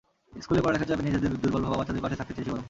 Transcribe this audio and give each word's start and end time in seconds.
স্কুলের 0.43 0.63
পড়ালেখার 0.63 0.89
চাপে 0.89 1.05
নিজেদের 1.07 1.31
দুর্বল 1.43 1.61
ভাবা 1.65 1.77
বাচ্চাদের 1.79 2.03
পাশে 2.05 2.19
থাকতে 2.19 2.33
চেয়েছি 2.35 2.49
বরং। 2.51 2.59